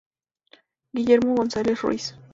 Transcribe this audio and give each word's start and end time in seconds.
Guillermo 0.93 1.35
González 1.35 1.79
Ruiz. 1.83 2.15